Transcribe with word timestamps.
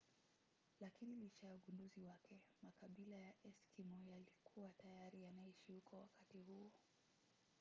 lakina 0.79 1.15
licha 1.15 1.47
ya 1.47 1.55
ugunduzi 1.55 2.01
wake 2.01 2.39
makabila 2.61 3.17
ya 3.17 3.33
eskimo 3.49 4.05
yalikuwa 4.09 4.69
tayari 4.73 5.23
yanaishi 5.23 5.71
huko 5.73 5.95
wakati 5.97 6.37
huo 6.39 6.71